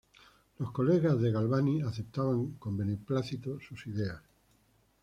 [0.57, 4.23] Los colegas de Galvani aceptaban con beneplácito sus ideas.